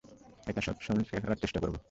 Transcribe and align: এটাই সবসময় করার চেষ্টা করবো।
এটাই 0.47 0.63
সবসময় 0.63 1.05
করার 1.21 1.41
চেষ্টা 1.41 1.59
করবো। 1.59 1.77